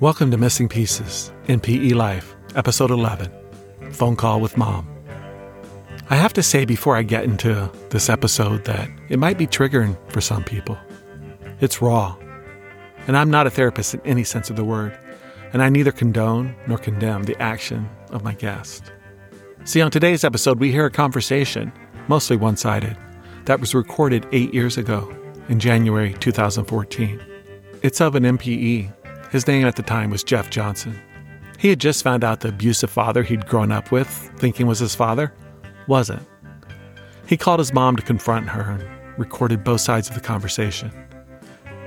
[0.00, 3.30] Welcome to Missing Pieces NPE Life, Episode 11
[3.92, 4.88] Phone Call with Mom.
[6.10, 9.96] I have to say before I get into this episode that it might be triggering
[10.10, 10.76] for some people.
[11.60, 12.16] It's raw.
[13.06, 14.98] And I'm not a therapist in any sense of the word,
[15.52, 18.90] and I neither condone nor condemn the action of my guest.
[19.64, 21.72] See, on today's episode, we hear a conversation,
[22.08, 22.96] mostly one sided,
[23.44, 25.14] that was recorded eight years ago
[25.48, 27.24] in January 2014.
[27.82, 28.92] It's of an NPE.
[29.34, 30.96] His name at the time was Jeff Johnson.
[31.58, 34.06] He had just found out the abusive father he'd grown up with,
[34.36, 35.34] thinking was his father,
[35.88, 36.22] wasn't.
[37.26, 40.92] He called his mom to confront her and recorded both sides of the conversation.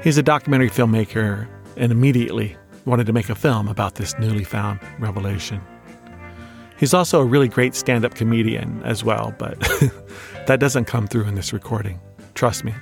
[0.04, 1.48] He's a documentary filmmaker
[1.78, 5.62] and immediately wanted to make a film about this newly found revelation.
[6.78, 9.58] He's also a really great stand up comedian as well, but
[10.48, 12.02] that doesn't come through in this recording.
[12.34, 12.74] Trust me.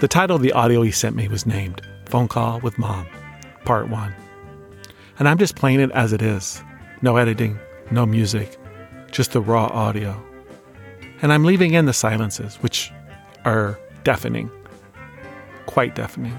[0.00, 3.06] The title of the audio he sent me was named Phone Call with Mom,
[3.64, 4.14] Part 1.
[5.18, 6.62] And I'm just playing it as it is
[7.02, 7.58] no editing,
[7.90, 8.58] no music,
[9.10, 10.22] just the raw audio.
[11.22, 12.92] And I'm leaving in the silences, which
[13.44, 14.50] are deafening,
[15.66, 16.38] quite deafening.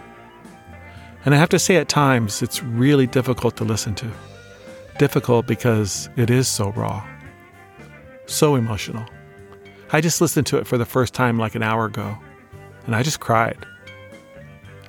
[1.25, 4.11] And I have to say, at times, it's really difficult to listen to
[4.97, 7.05] difficult because it is so raw,
[8.25, 9.05] so emotional.
[9.91, 12.17] I just listened to it for the first time like an hour ago,
[12.85, 13.65] and I just cried.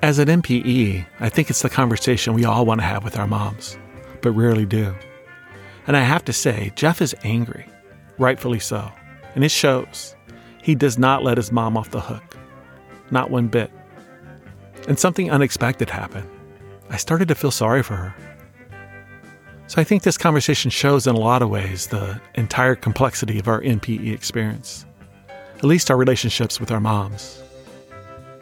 [0.01, 3.27] As an NPE, I think it's the conversation we all want to have with our
[3.27, 3.77] moms,
[4.23, 4.95] but rarely do.
[5.89, 7.67] And I have to say, Jeff is angry,
[8.17, 8.93] rightfully so,
[9.35, 10.15] and it shows.
[10.63, 12.37] He does not let his mom off the hook,
[13.11, 13.73] not one bit.
[14.87, 16.31] And something unexpected happened.
[16.91, 18.15] I started to feel sorry for her.
[19.67, 23.49] So I think this conversation shows in a lot of ways the entire complexity of
[23.49, 24.87] our NPE experience,
[25.57, 27.43] at least our relationships with our moms.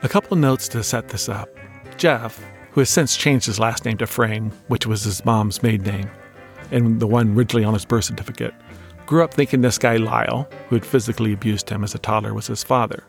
[0.07, 1.49] A couple notes to set this up.
[1.97, 2.41] Jeff,
[2.71, 6.11] who has since changed his last name to Frame, which was his mom's maiden name,
[6.71, 8.55] and the one originally on his birth certificate,
[9.05, 12.47] grew up thinking this guy Lyle, who had physically abused him as a toddler, was
[12.47, 13.03] his father.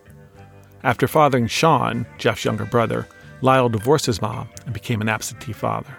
[0.83, 3.07] After fathering Sean, Jeff's younger brother,
[3.41, 5.95] Lyle divorced his mom and became an absentee father.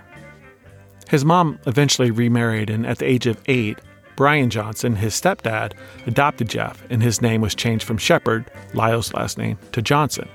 [1.08, 3.78] His mom eventually remarried, and at the age of eight,
[4.16, 5.74] Brian Johnson, his stepdad,
[6.08, 10.28] adopted Jeff, and his name was changed from Shepard, Lyle's last name, to Johnson.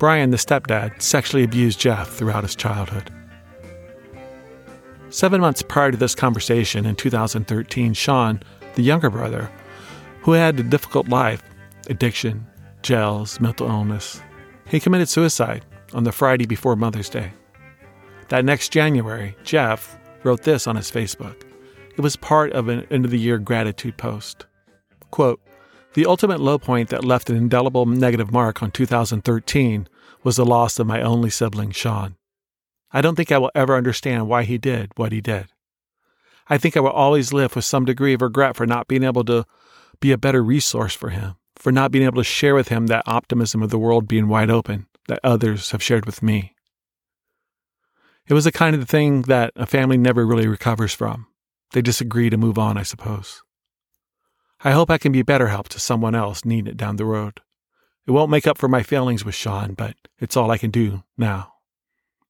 [0.00, 3.12] Brian, the stepdad, sexually abused Jeff throughout his childhood.
[5.10, 8.42] Seven months prior to this conversation in 2013, Sean,
[8.76, 9.50] the younger brother,
[10.22, 11.42] who had a difficult life
[11.88, 12.46] addiction,
[12.82, 14.22] jails, mental illness
[14.70, 17.32] he committed suicide on the Friday before Mother's Day.
[18.28, 21.42] That next January, Jeff wrote this on his Facebook.
[21.96, 24.46] It was part of an end of the year gratitude post.
[25.10, 25.40] Quote,
[25.94, 29.88] the ultimate low point that left an indelible negative mark on 2013
[30.22, 32.16] was the loss of my only sibling, Sean.
[32.92, 35.48] I don't think I will ever understand why he did what he did.
[36.48, 39.24] I think I will always live with some degree of regret for not being able
[39.24, 39.46] to
[40.00, 43.04] be a better resource for him, for not being able to share with him that
[43.06, 46.54] optimism of the world being wide open that others have shared with me.
[48.26, 51.26] It was the kind of thing that a family never really recovers from.
[51.72, 53.42] They just agree to move on, I suppose.
[54.62, 57.40] I hope I can be better help to someone else needing it down the road.
[58.06, 61.02] It won't make up for my failings with Sean, but it's all I can do
[61.16, 61.52] now.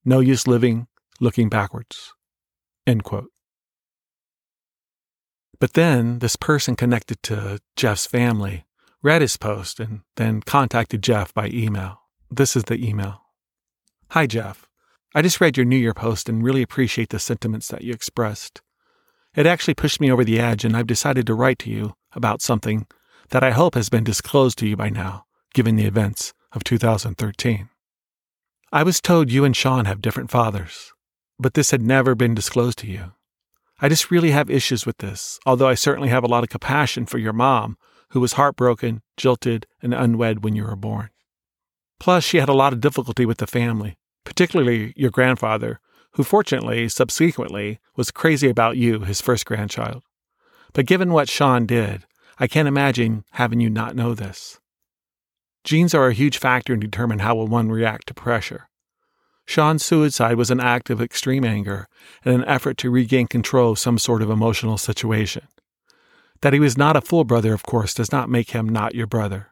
[0.05, 0.87] No use living,
[1.21, 2.13] looking backwards.
[5.59, 8.65] But then this person connected to Jeff's family
[9.03, 12.01] read his post and then contacted Jeff by email.
[12.31, 13.23] This is the email
[14.11, 14.67] Hi, Jeff.
[15.15, 18.61] I just read your New Year post and really appreciate the sentiments that you expressed.
[19.37, 22.43] It actually pushed me over the edge, and I've decided to write to you about
[22.43, 22.87] something
[23.31, 27.69] that I hope has been disclosed to you by now, given the events of 2013.
[28.73, 30.93] I was told you and Sean have different fathers,
[31.39, 33.13] but this had never been disclosed to you.
[33.81, 37.07] I just really have issues with this, although I certainly have a lot of compassion
[37.07, 37.79] for your mom,
[38.11, 41.11] who was heartbroken, jilted, and unwed when you were born.
[41.99, 45.81] Plus, she had a lot of difficulty with the family, particularly your grandfather,
[46.13, 50.03] who fortunately, subsequently, was crazy about you, his first grandchild.
[50.73, 52.05] But given what Sean did,
[52.41, 54.59] I can't imagine having you not know this.
[55.63, 58.71] Genes are a huge factor in determining how will one react to pressure.
[59.45, 61.87] Sean's suicide was an act of extreme anger
[62.25, 65.47] and an effort to regain control of some sort of emotional situation.
[66.41, 69.07] That he was not a full brother, of course, does not make him not your
[69.07, 69.49] brother.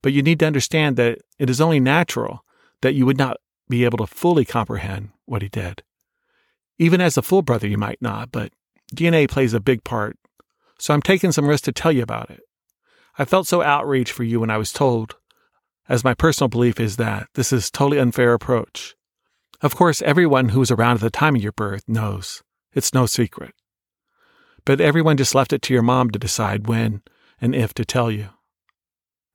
[0.00, 2.44] But you need to understand that it is only natural
[2.80, 3.36] that you would not
[3.68, 5.82] be able to fully comprehend what he did.
[6.78, 8.52] Even as a full brother, you might not, but
[8.94, 10.16] DNA plays a big part.
[10.78, 12.40] So I'm taking some risk to tell you about it.
[13.18, 15.16] I felt so outraged for you when I was told,
[15.88, 18.94] as my personal belief is that this is totally unfair approach.
[19.60, 22.42] Of course, everyone who was around at the time of your birth knows.
[22.72, 23.54] It's no secret.
[24.64, 27.02] But everyone just left it to your mom to decide when
[27.40, 28.28] and if to tell you.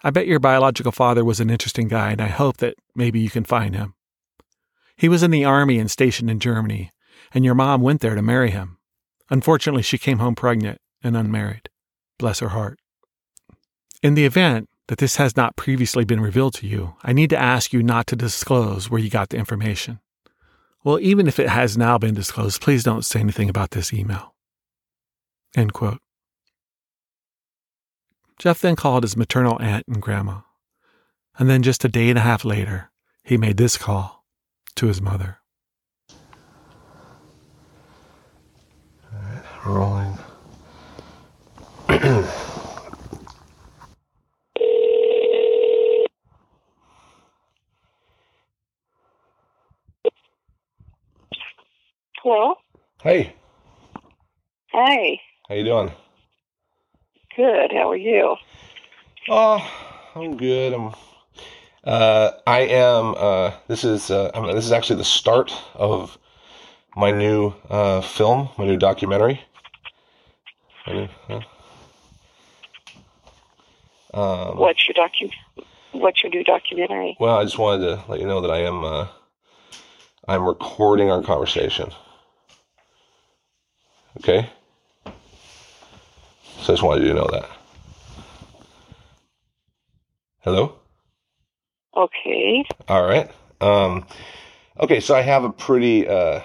[0.01, 3.29] I bet your biological father was an interesting guy, and I hope that maybe you
[3.29, 3.95] can find him.
[4.95, 6.91] He was in the army and stationed in Germany,
[7.33, 8.77] and your mom went there to marry him.
[9.29, 11.69] Unfortunately, she came home pregnant and unmarried.
[12.17, 12.79] Bless her heart.
[14.01, 17.37] In the event that this has not previously been revealed to you, I need to
[17.37, 19.99] ask you not to disclose where you got the information.
[20.83, 24.35] Well, even if it has now been disclosed, please don't say anything about this email.
[25.55, 25.99] End quote.
[28.39, 30.41] Jeff then called his maternal aunt and grandma.
[31.37, 32.91] And then just a day and a half later,
[33.23, 34.25] he made this call
[34.75, 35.37] to his mother.
[39.11, 40.17] All right, rolling.
[42.03, 42.27] Hello.
[53.01, 53.33] Hey,
[54.73, 55.21] Hey.
[55.47, 55.93] how you doing?
[57.37, 57.71] Good.
[57.71, 58.35] How are you?
[59.29, 59.65] Oh,
[60.15, 60.73] I'm good.
[60.73, 60.93] I'm.
[61.85, 63.15] Uh, I am.
[63.17, 64.11] Uh, this is.
[64.11, 66.17] Uh, I mean, this is actually the start of
[66.97, 69.39] my new uh, film, my new documentary.
[70.85, 71.39] My new, huh?
[74.13, 75.31] Um, What's your docu?
[75.91, 77.17] What's your new documentary?
[77.19, 78.83] Well, I just wanted to let you know that I am.
[78.83, 79.07] Uh,
[80.27, 81.91] I'm recording our conversation.
[84.17, 84.49] Okay.
[85.05, 85.11] So
[86.61, 87.49] I just wanted you to know that.
[90.41, 90.75] Hello.
[91.95, 92.65] Okay.
[92.87, 93.31] All right.
[93.61, 94.05] Um,
[94.79, 96.41] okay, so I have a pretty, uh,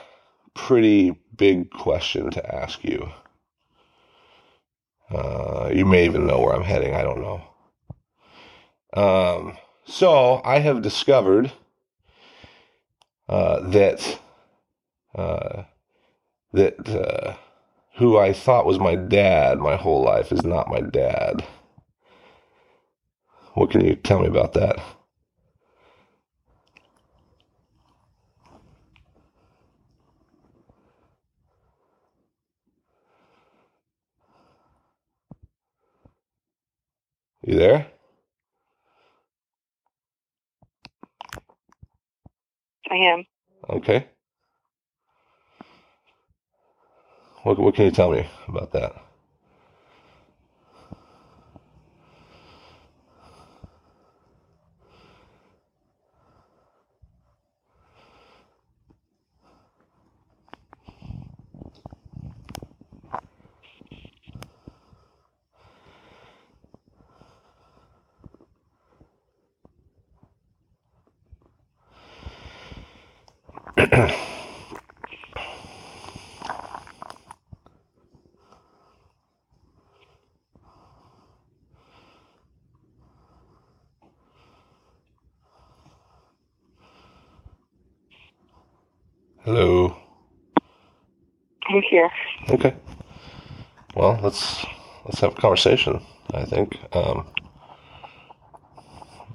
[0.55, 3.09] pretty big question to ask you.
[5.11, 6.95] Uh, you may even know where I'm heading.
[6.95, 7.43] I don't know.
[8.95, 9.57] Um,
[9.87, 11.53] so I have discovered
[13.29, 14.21] uh, that
[15.15, 15.65] uh,
[16.53, 17.35] that uh,
[17.97, 21.45] who I thought was my dad my whole life is not my dad.
[23.55, 24.79] What can you tell me about that?
[37.43, 37.87] You there?
[42.91, 43.25] I am.
[43.71, 44.07] Okay.
[47.45, 48.95] What what can you tell me about that?
[89.45, 89.97] Hello.
[91.69, 92.11] I'm here.
[92.51, 92.75] Okay.
[93.95, 94.65] Well, let's
[95.05, 96.03] let's have a conversation.
[96.33, 96.79] I think.
[96.95, 97.27] Um,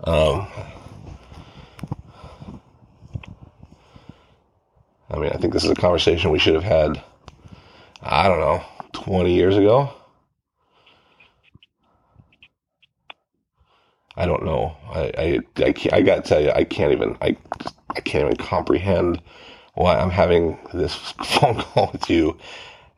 [0.03, 0.47] um,
[5.09, 7.01] I mean, I think this is a conversation we should have had.
[8.01, 9.91] I don't know, twenty years ago.
[14.15, 14.75] I don't know.
[14.91, 17.35] I I I, I got to tell you, I can't even I
[17.95, 19.21] I can't even comprehend
[19.75, 22.37] why I'm having this phone call with you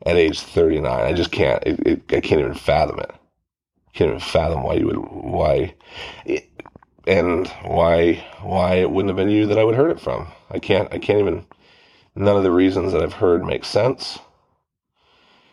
[0.06, 0.86] at age 39.
[0.86, 1.62] I just can't.
[1.66, 3.10] It, it, I can't even fathom it.
[3.92, 5.74] Can't even fathom why you would why,
[6.24, 6.48] it,
[7.06, 10.28] and why why it wouldn't have been you that I would heard it from.
[10.50, 10.92] I can't.
[10.92, 11.46] I can't even.
[12.14, 14.18] None of the reasons that I've heard make sense.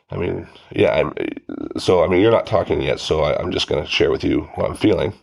[0.10, 0.92] I mean, yeah.
[0.92, 1.14] I'm,
[1.78, 4.24] so I mean, you're not talking yet, so I, I'm just going to share with
[4.24, 5.14] you what I'm feeling,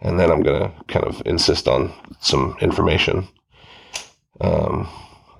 [0.00, 3.28] and then I'm going to kind of insist on some information.
[4.40, 4.88] Um,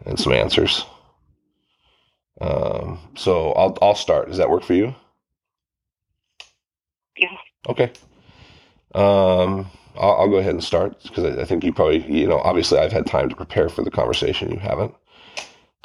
[0.07, 0.85] and some answers.
[2.43, 4.29] Um, so I'll I'll start.
[4.29, 4.95] Does that work for you?
[7.17, 7.37] Yeah.
[7.69, 7.93] Okay.
[8.95, 12.39] Um, I'll, I'll go ahead and start because I, I think you probably you know
[12.41, 14.51] obviously I've had time to prepare for the conversation.
[14.51, 14.95] You haven't.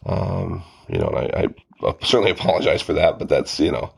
[0.05, 3.93] Um, you know, and I, I certainly apologize for that, but that's you know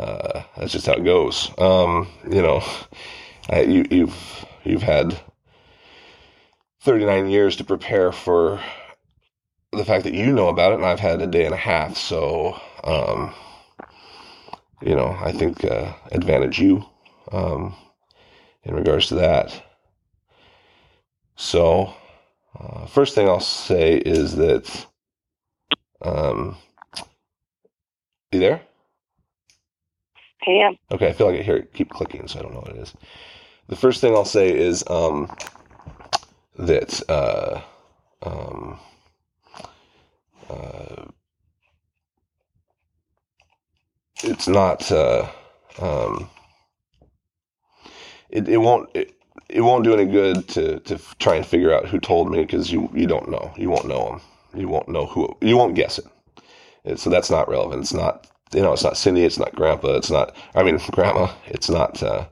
[0.00, 1.50] uh, that's just how it goes.
[1.58, 2.62] Um, you know,
[3.50, 5.18] I, you, you've you've had
[6.82, 8.60] 39 years to prepare for
[9.72, 11.96] the fact that you know about it, and I've had a day and a half.
[11.96, 13.34] So, um,
[14.82, 16.84] you know, I think uh, advantage you
[17.32, 17.74] um,
[18.64, 19.62] in regards to that.
[21.36, 21.94] So,
[22.58, 24.86] Uh, first thing I'll say is that,
[26.02, 26.56] um,
[28.32, 28.62] you there?
[30.46, 30.76] I am.
[30.92, 32.78] Okay, I feel like I hear it keep clicking, so I don't know what it
[32.78, 32.94] is.
[33.68, 35.30] The first thing I'll say is um,
[36.58, 37.62] that uh,
[38.22, 38.78] um,
[40.50, 41.04] uh,
[44.24, 44.90] it's not.
[44.90, 45.28] Uh,
[45.80, 46.30] um,
[48.30, 48.90] it, it won't.
[48.94, 49.14] It,
[49.48, 52.70] it won't do any good to, to try and figure out who told me because
[52.70, 53.52] you, you don't know.
[53.56, 54.20] You won't know them.
[54.60, 55.36] You won't know who.
[55.40, 56.06] You won't guess it.
[56.84, 57.82] And so that's not relevant.
[57.82, 60.34] It's not you know, it's not Cindy, it's not Grandpa, it's not.
[60.54, 61.32] I mean, Grandma.
[61.46, 62.02] It's not.
[62.02, 62.26] Uh,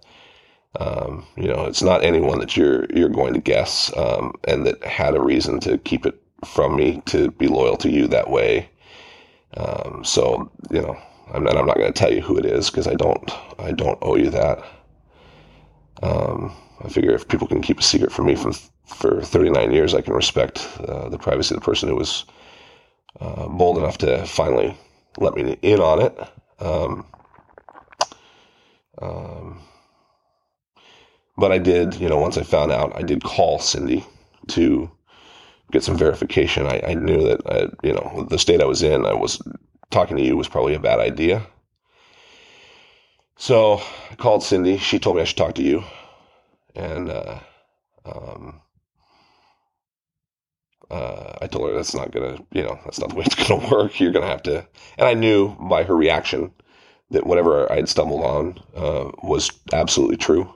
[0.78, 4.84] um, you know, it's not anyone that you're you're going to guess, um, and that
[4.84, 8.70] had a reason to keep it from me to be loyal to you that way.
[9.56, 10.96] Um, so you know,
[11.32, 13.72] I'm not, I'm not going to tell you who it is because I don't I
[13.72, 14.62] don't owe you that.
[16.02, 18.52] Um, I figure if people can keep a secret from me from
[18.86, 22.24] for 39 years, I can respect uh, the privacy of the person who was
[23.20, 24.76] uh, bold enough to finally
[25.18, 26.18] let me in on it.
[26.60, 27.06] Um,
[29.00, 29.60] um,
[31.36, 34.04] but I did, you know, once I found out, I did call Cindy
[34.48, 34.90] to
[35.72, 36.66] get some verification.
[36.66, 39.40] I, I knew that, I, you know, the state I was in, I was
[39.90, 41.46] talking to you was probably a bad idea.
[43.36, 43.80] So
[44.10, 44.78] I called Cindy.
[44.78, 45.84] She told me I should talk to you.
[46.74, 47.38] And, uh,
[48.04, 48.60] um,
[50.90, 53.68] uh, I told her that's not gonna, you know, that's not the way it's gonna
[53.68, 53.98] work.
[53.98, 54.66] You're gonna have to.
[54.98, 56.52] And I knew by her reaction
[57.10, 60.52] that whatever I had stumbled on uh, was absolutely true.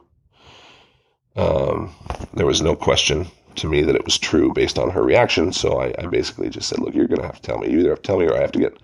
[1.36, 1.94] Um,
[2.34, 3.26] there was no question
[3.56, 5.52] to me that it was true based on her reaction.
[5.52, 7.70] So I, I basically just said, "Look, you're gonna have to tell me.
[7.70, 8.78] You either have to tell me, or I have to get,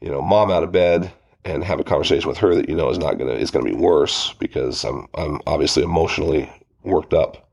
[0.00, 2.90] you know, mom out of bed." And have a conversation with her that you know
[2.90, 7.48] is not gonna is gonna be worse because I'm I'm obviously emotionally worked up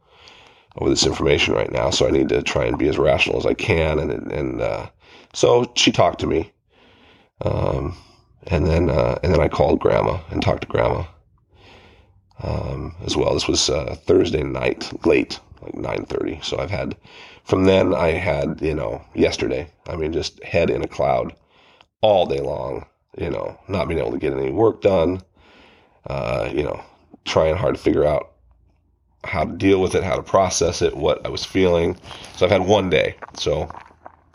[0.77, 3.45] over this information right now, so I need to try and be as rational as
[3.45, 3.97] I can.
[3.99, 4.89] And and uh,
[5.33, 6.51] so she talked to me,
[7.41, 7.95] um,
[8.47, 11.05] and then uh, and then I called Grandma and talked to Grandma
[12.43, 13.33] um, as well.
[13.33, 16.39] This was uh, Thursday night, late, like nine thirty.
[16.43, 16.95] So I've had
[17.43, 19.69] from then I had you know yesterday.
[19.87, 21.35] I mean, just head in a cloud
[22.01, 22.85] all day long.
[23.17, 25.21] You know, not being able to get any work done.
[26.05, 26.81] Uh, you know,
[27.25, 28.31] trying hard to figure out
[29.23, 31.97] how to deal with it, how to process it, what I was feeling.
[32.35, 33.15] So I've had one day.
[33.35, 33.69] So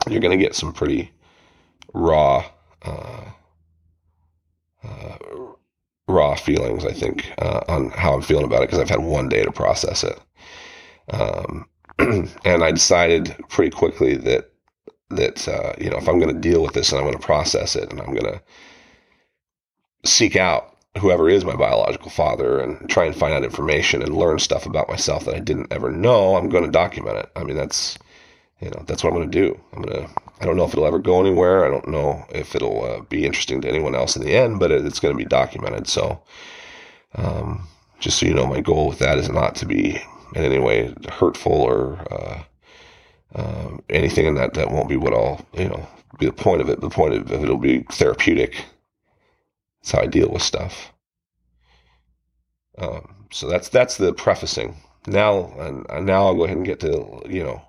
[0.09, 1.11] you're going to get some pretty
[1.95, 2.45] raw,
[2.83, 3.25] uh,
[4.85, 5.17] uh,
[6.09, 9.29] raw feelings, I think, uh, on how I'm feeling about it because I've had one
[9.29, 10.19] day to process it.
[11.11, 11.67] Um,
[11.99, 14.51] and I decided pretty quickly that
[15.11, 17.25] that uh, you know if I'm going to deal with this and I'm going to
[17.25, 18.41] process it and I'm going to
[20.05, 24.39] seek out whoever is my biological father and try and find out information and learn
[24.39, 27.31] stuff about myself that I didn't ever know, I'm going to document it.
[27.35, 27.99] I mean, that's,
[28.61, 29.59] you know, that's what I'm going to do.
[29.73, 31.65] I'm going to, I don't know if it'll ever go anywhere.
[31.65, 34.71] I don't know if it'll uh, be interesting to anyone else in the end, but
[34.71, 35.89] it's going to be documented.
[35.89, 36.23] So,
[37.15, 37.67] um,
[37.99, 40.03] just so you know, my goal with that is not to be
[40.35, 42.43] in any way hurtful or, uh,
[43.35, 45.87] uh, anything in that, that won't be what I'll, you know,
[46.19, 46.81] be the point of it.
[46.81, 48.65] The point of it, it'll be therapeutic
[49.83, 50.93] that's how I deal with stuff.
[52.79, 54.77] Um, so that's that's the prefacing.
[55.07, 57.63] Now and now I'll go ahead and get to you know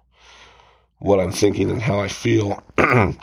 [0.99, 2.61] what I'm thinking and how I feel.
[2.77, 3.17] um,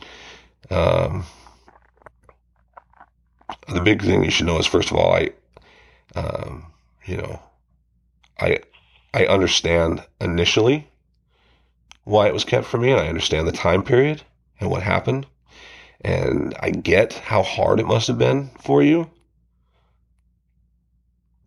[3.69, 5.31] the big thing you should know is first of all, I,
[6.17, 6.67] um,
[7.07, 7.41] you know,
[8.41, 8.59] I
[9.13, 10.89] I understand initially
[12.05, 14.23] why it was kept from me, and I understand the time period
[14.61, 15.27] and what happened.
[16.03, 19.11] And I get how hard it must have been for you.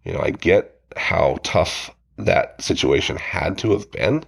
[0.04, 4.24] You know, I get how tough that situation had to have been.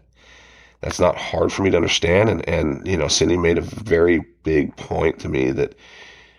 [0.81, 2.29] That's not hard for me to understand.
[2.29, 5.75] And, and, you know, Cindy made a very big point to me that,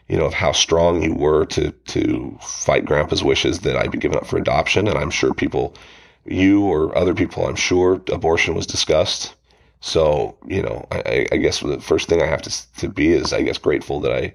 [0.09, 3.99] you know, of how strong you were to, to fight grandpa's wishes that I'd be
[3.99, 4.89] given up for adoption.
[4.89, 5.75] And I'm sure people,
[6.27, 9.35] you or other people, I'm sure abortion was discussed.
[9.81, 13.33] So, you know, I, I guess the first thing I have to, to be is,
[13.33, 14.35] I guess, grateful that I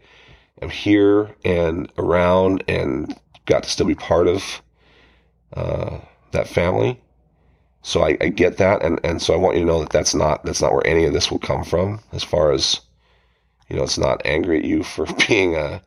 [0.62, 4.62] am here and around and got to still be part of
[5.54, 6.00] uh,
[6.32, 7.00] that family.
[7.84, 10.14] So I, I, get that, and, and so I want you to know that that's
[10.14, 12.00] not that's not where any of this will come from.
[12.12, 12.80] As far as
[13.70, 15.82] you know, it's not angry at you for being a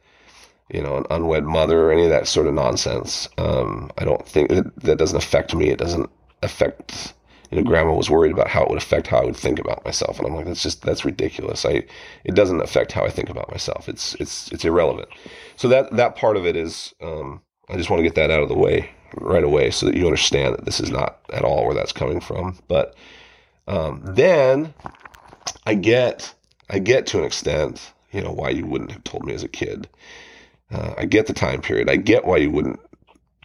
[0.70, 3.28] you know an unwed mother or any of that sort of nonsense.
[3.38, 5.70] Um, I don't think that, that doesn't affect me.
[5.70, 6.10] It doesn't
[6.42, 7.14] affect
[7.50, 9.84] you know, grandma was worried about how it would affect how I would think about
[9.84, 10.18] myself.
[10.18, 11.64] And I'm like, that's just, that's ridiculous.
[11.64, 11.84] I,
[12.24, 13.88] it doesn't affect how I think about myself.
[13.88, 15.08] It's, it's, it's irrelevant.
[15.56, 18.42] So that, that part of it is, um, I just want to get that out
[18.42, 21.64] of the way right away so that you understand that this is not at all
[21.64, 22.58] where that's coming from.
[22.66, 22.96] But,
[23.66, 24.74] Um, then
[25.66, 26.34] I get,
[26.68, 29.48] I get to an extent, you know, why you wouldn't have told me as a
[29.48, 29.88] kid.
[30.70, 31.90] Uh, I get the time period.
[31.90, 32.80] I get why you wouldn't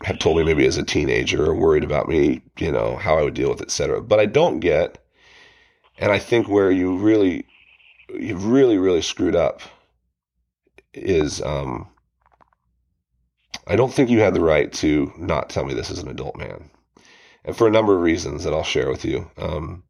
[0.04, 3.24] have told me maybe as a teenager or worried about me, you know, how I
[3.24, 4.02] would deal with it, etc.
[4.02, 5.04] But I don't get,
[5.98, 7.46] and I think where you really,
[8.10, 9.62] you've really, really screwed up
[10.94, 11.90] is, um,
[13.68, 16.38] I don't think you had the right to not tell me this as an adult
[16.38, 16.70] man.
[17.44, 19.30] And for a number of reasons that I'll share with you.
[19.38, 19.84] Um,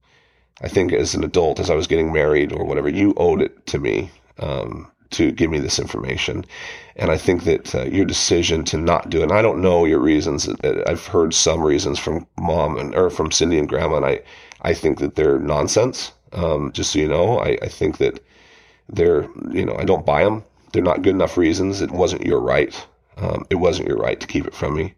[0.61, 3.65] I think as an adult, as I was getting married or whatever, you owed it
[3.67, 6.45] to me um, to give me this information.
[6.95, 9.85] And I think that uh, your decision to not do it, and I don't know
[9.85, 10.49] your reasons.
[10.63, 14.21] I've heard some reasons from mom and or from Cindy and grandma, and I,
[14.61, 16.11] I think that they're nonsense.
[16.33, 18.23] Um, just so you know, I, I think that
[18.87, 20.43] they're, you know, I don't buy them.
[20.71, 21.81] They're not good enough reasons.
[21.81, 22.75] It wasn't your right.
[23.17, 24.93] Um, it wasn't your right to keep it from me.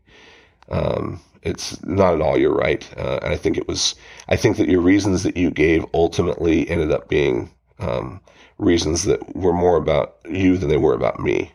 [0.70, 2.88] Um, it's not at all your right.
[2.98, 3.96] Uh, and I think it was,
[4.28, 7.50] I think that your reasons that you gave ultimately ended up being
[7.80, 8.20] um,
[8.62, 11.52] reasons that were more about you than they were about me.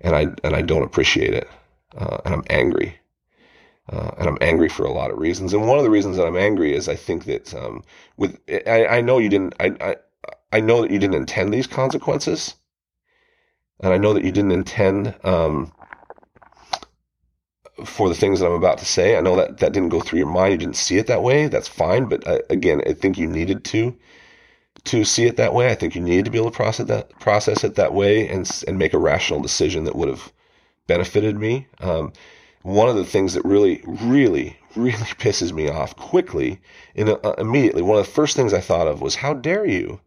[0.00, 1.48] And I, and I don't appreciate it.
[1.96, 2.98] Uh, and I'm angry.
[3.90, 5.52] Uh, and I'm angry for a lot of reasons.
[5.52, 7.82] And one of the reasons that I'm angry is I think that um,
[8.16, 9.96] with I, I know you didn't I, I
[10.52, 12.54] I know that you didn't intend these consequences,
[13.80, 15.72] and I know that you didn't intend um,
[17.84, 19.16] for the things that I'm about to say.
[19.16, 20.52] I know that that didn't go through your mind.
[20.52, 21.48] You didn't see it that way.
[21.48, 22.08] That's fine.
[22.08, 23.96] But I, uh, again, I think you needed to
[24.84, 25.70] to see it that way.
[25.70, 28.48] I think you needed to be able to process that process it that way and
[28.66, 30.32] and make a rational decision that would have
[30.86, 31.66] benefited me.
[31.80, 32.12] Um,
[32.62, 36.60] one of the things that really, really, really pisses me off quickly,
[36.94, 39.66] in a, uh, immediately, one of the first things I thought of was, "How dare
[39.66, 40.00] you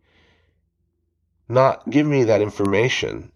[1.50, 3.32] not give me that information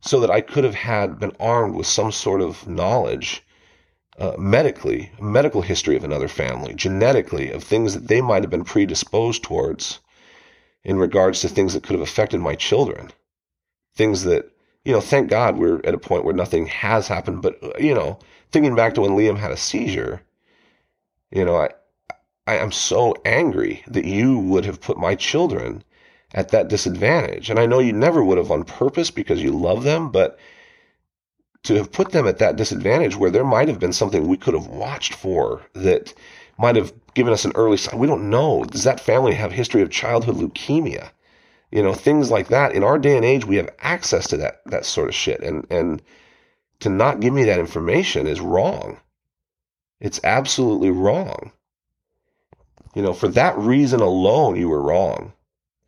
[0.00, 3.44] so that I could have had been armed with some sort of knowledge
[4.18, 8.64] uh, medically, medical history of another family, genetically, of things that they might have been
[8.64, 10.00] predisposed towards
[10.84, 13.10] in regards to things that could have affected my children.
[13.94, 14.50] Things that,
[14.84, 17.42] you know, thank God we're at a point where nothing has happened.
[17.42, 18.18] But, uh, you know,
[18.50, 20.22] thinking back to when Liam had a seizure,
[21.30, 21.70] you know, I,
[22.46, 25.84] I am so angry that you would have put my children
[26.34, 27.48] at that disadvantage.
[27.48, 30.38] And I know you never would have on purpose because you love them, but
[31.64, 34.54] to have put them at that disadvantage where there might have been something we could
[34.54, 36.12] have watched for that
[36.58, 37.98] might have given us an early sign.
[37.98, 38.64] We don't know.
[38.64, 41.10] Does that family have history of childhood leukemia?
[41.70, 42.72] You know, things like that.
[42.72, 45.40] In our day and age, we have access to that that sort of shit.
[45.42, 46.02] And and
[46.80, 48.98] to not give me that information is wrong.
[50.00, 51.52] It's absolutely wrong.
[52.94, 55.32] You know, for that reason alone, you were wrong.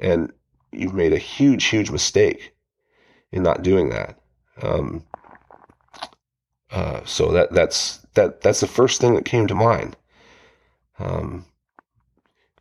[0.01, 0.33] And
[0.73, 2.55] you've made a huge, huge mistake
[3.33, 4.19] in not doing that.
[4.63, 5.05] Um,
[6.71, 9.97] uh, so that that's that that's the first thing that came to mind.
[10.99, 11.45] Um,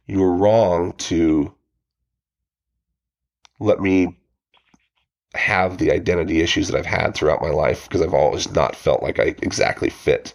[0.06, 1.54] you were wrong to
[3.60, 4.18] let me
[5.36, 9.02] have the identity issues that I've had throughout my life because I've always not felt
[9.02, 10.34] like I exactly fit.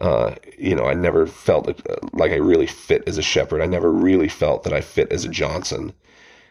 [0.00, 1.66] Uh, you know, I never felt
[2.12, 3.62] like I really fit as a shepherd.
[3.62, 5.94] I never really felt that I fit as a Johnson.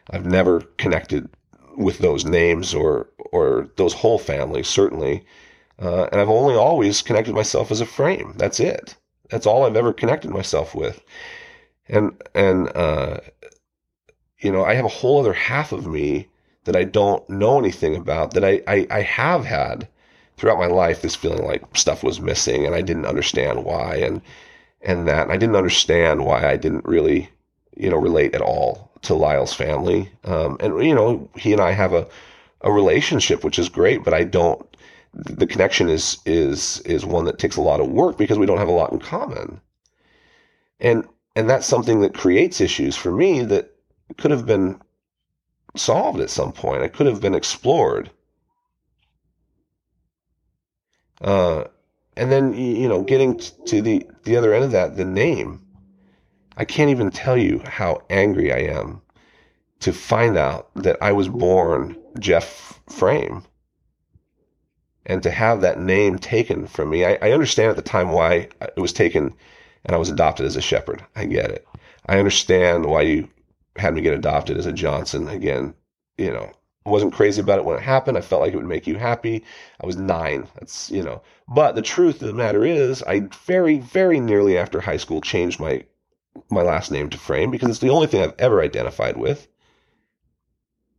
[0.10, 1.30] I've never connected
[1.78, 5.26] with those names or or those whole families certainly,
[5.80, 8.34] uh, and I've only always connected myself as a frame.
[8.38, 8.96] That's it.
[9.30, 11.02] That's all I've ever connected myself with,
[11.88, 13.18] and and uh,
[14.40, 16.28] you know, I have a whole other half of me
[16.66, 19.88] that I don't know anything about that I, I, I have had
[20.38, 24.22] throughout my life this feeling like stuff was missing and I didn't understand why and
[24.82, 27.30] and that and I didn't understand why I didn't really
[27.76, 31.72] you know relate at all to Lyle's family um, and you know he and I
[31.72, 32.08] have a
[32.62, 34.75] a relationship which is great but I don't
[35.16, 38.58] the connection is is is one that takes a lot of work because we don't
[38.58, 39.62] have a lot in common.
[40.80, 43.74] And and that's something that creates issues for me that
[44.18, 44.80] could have been
[45.76, 46.84] solved at some point.
[46.84, 48.12] It could have been explored.
[51.22, 51.64] Uh,
[52.18, 55.62] and then you know, getting to the the other end of that, the name.
[56.58, 59.02] I can't even tell you how angry I am
[59.82, 63.44] to find out that I was born Jeff Frame
[65.06, 67.06] and to have that name taken from me.
[67.06, 69.34] I, I, understand at the time why it was taken
[69.86, 71.04] and I was adopted as a shepherd.
[71.16, 71.68] I get it.
[72.08, 73.30] I understand why you
[73.76, 75.28] had me get adopted as a Johnson.
[75.28, 75.76] Again,
[76.18, 76.52] you know,
[76.86, 78.18] wasn't crazy about it when it happened.
[78.18, 79.44] I felt like it would make you happy.
[79.82, 80.48] I was nine.
[80.56, 81.22] That's, you know.
[81.48, 85.60] But the truth of the matter is, I very, very nearly after high school changed
[85.60, 85.84] my
[86.50, 89.48] my last name to Frame because it's the only thing I've ever identified with.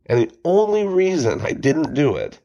[0.07, 2.39] And the only reason I didn't do it,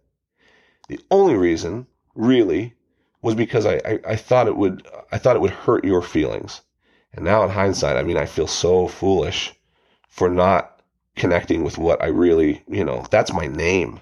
[0.93, 2.75] the only reason really
[3.23, 6.61] was because I, I, I thought it would I thought it would hurt your feelings.
[7.15, 9.55] And now in hindsight, I mean, I feel so foolish
[10.09, 10.83] for not
[11.17, 14.01] connecting with what I really, you know, that's my name.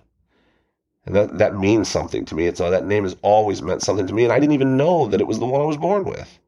[1.06, 2.46] And that, that means something to me.
[2.46, 4.24] It's uh, that name has always meant something to me.
[4.24, 6.38] And I didn't even know that it was the one I was born with.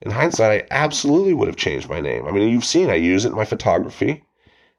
[0.00, 2.26] In hindsight, I absolutely would have changed my name.
[2.26, 4.24] I mean, you've seen I use it in my photography.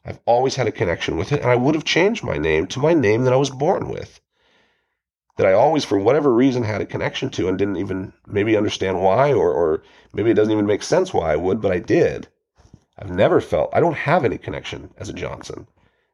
[0.06, 2.80] I've always had a connection with it, and I would have changed my name to
[2.80, 4.22] my name that I was born with.
[5.36, 9.02] That I always, for whatever reason, had a connection to and didn't even maybe understand
[9.02, 9.84] why, or, or
[10.14, 12.28] maybe it doesn't even make sense why I would, but I did.
[12.98, 15.68] I've never felt, I don't have any connection as a Johnson.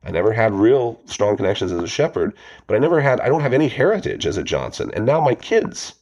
[0.04, 2.34] I never had real strong connections as a Shepherd,
[2.68, 4.92] but I never had, I don't have any heritage as a Johnson.
[4.94, 5.94] And now my kids,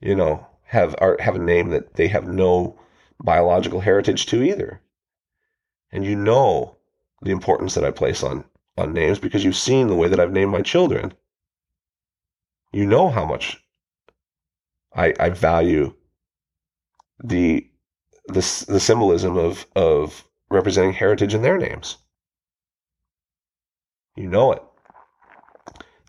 [0.00, 2.78] you know, have, are, have a name that they have no
[3.24, 4.80] biological heritage to either.
[5.90, 6.76] And you know
[7.22, 8.44] the importance that I place on,
[8.76, 11.12] on names because you've seen the way that I've named my children.
[12.72, 13.62] You know how much
[14.94, 15.94] I, I value
[17.22, 17.70] the
[18.32, 21.98] the, the symbolism of, of representing heritage in their names.
[24.16, 24.62] You know it.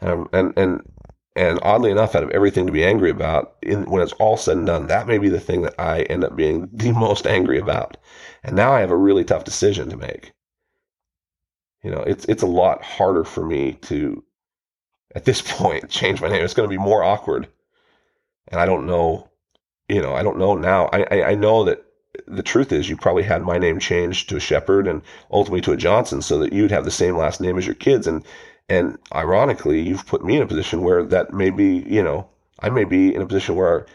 [0.01, 0.91] And, and, and,
[1.35, 4.57] and oddly enough, out of everything to be angry about, in, when it's all said
[4.57, 7.59] and done, that may be the thing that I end up being the most angry
[7.59, 7.97] about.
[8.43, 10.31] And now I have a really tough decision to make.
[11.83, 14.23] You know, it's it's a lot harder for me to,
[15.15, 16.43] at this point, change my name.
[16.43, 17.47] It's going to be more awkward,
[18.47, 19.29] and I don't know.
[19.89, 20.89] You know, I don't know now.
[20.93, 21.83] I, I, I know that
[22.27, 25.71] the truth is you probably had my name changed to a Shepherd and ultimately to
[25.71, 28.07] a Johnson so that you'd have the same last name as your kids.
[28.07, 28.23] And,
[28.69, 32.27] and ironically, you've put me in a position where that may be, you know,
[32.59, 33.85] I may be in a position where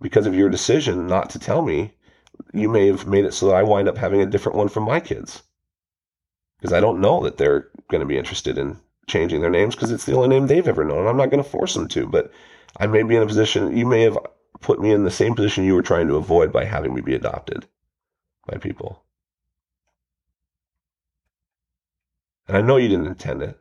[0.00, 1.94] because of your decision not to tell me,
[2.52, 4.84] you may have made it so that I wind up having a different one from
[4.84, 5.42] my kids.
[6.66, 8.76] Because I don't know that they're going to be interested in
[9.06, 11.06] changing their names because it's the only name they've ever known.
[11.06, 12.32] I'm not going to force them to, but
[12.80, 14.18] I may be in a position, you may have
[14.60, 17.14] put me in the same position you were trying to avoid by having me be
[17.14, 17.68] adopted
[18.48, 19.04] by people.
[22.48, 23.60] And I know you didn't intend it.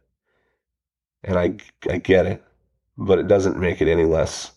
[1.24, 2.44] And I, I get it,
[2.98, 4.52] but it doesn't make it any less,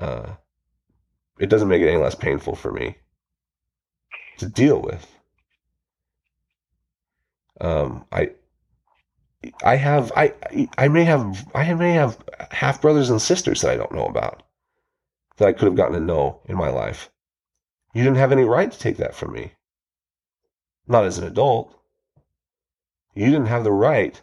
[0.00, 0.34] uh,
[1.40, 2.98] it doesn't make it any less painful for me
[4.36, 5.17] to deal with.
[7.60, 8.30] Um, I,
[9.64, 10.32] I have I
[10.76, 12.18] I may have I may have
[12.50, 14.42] half brothers and sisters that I don't know about
[15.36, 17.10] that I could have gotten to know in my life.
[17.94, 19.52] You didn't have any right to take that from me.
[20.86, 21.74] Not as an adult.
[23.14, 24.20] You didn't have the right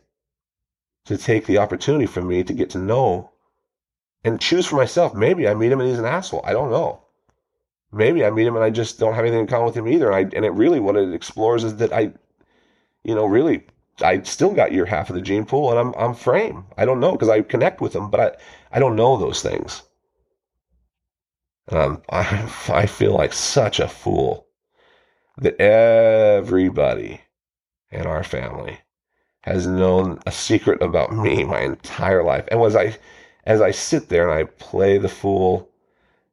[1.05, 3.31] to take the opportunity from me to get to know
[4.23, 5.13] and choose for myself.
[5.13, 6.43] Maybe I meet him and he's an asshole.
[6.43, 7.01] I don't know.
[7.91, 10.11] Maybe I meet him and I just don't have anything in common with him either.
[10.11, 12.13] And, I, and it really, what it explores is that I,
[13.05, 13.65] you know, really
[14.01, 16.65] I still got your half of the gene pool and I'm I'm frame.
[16.77, 19.83] I don't know because I connect with them, but I I don't know those things.
[21.67, 24.47] And I I feel like such a fool
[25.37, 27.21] that everybody
[27.91, 28.79] in our family
[29.41, 32.45] has known a secret about me my entire life.
[32.49, 32.97] And as I
[33.45, 35.69] as I sit there and I play the fool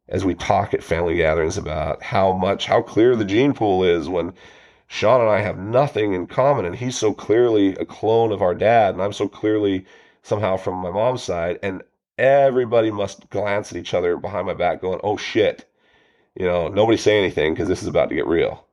[0.09, 4.09] as we talk at family gatherings about how much how clear the gene pool is
[4.09, 4.33] when
[4.93, 8.55] Sean and I have nothing in common, and he's so clearly a clone of our
[8.55, 9.87] dad, and I'm so clearly
[10.23, 11.83] somehow from my mom's side, and
[12.19, 15.65] everybody must glance at each other behind my back, going, "Oh shit,"
[16.35, 18.67] you know, nobody say anything because this is about to get real.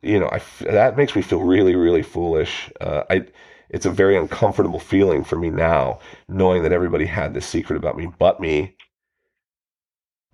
[0.00, 2.72] You know, I, that makes me feel really, really foolish.
[2.80, 3.26] Uh, I,
[3.68, 7.98] it's a very uncomfortable feeling for me now, knowing that everybody had this secret about
[7.98, 8.77] me, but me,